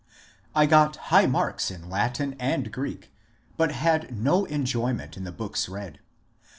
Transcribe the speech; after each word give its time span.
I 0.55 0.65
got 0.65 0.95
high 1.13 1.27
marks 1.27 1.69
in 1.69 1.87
Latin 1.87 2.35
and 2.39 2.73
Ghreek, 2.73 3.11
but 3.55 3.71
had 3.71 4.17
no 4.17 4.45
enjoy 4.45 4.93
ment 4.93 5.15
in 5.15 5.25
the 5.25 5.31
books 5.31 5.69
read. 5.69 5.99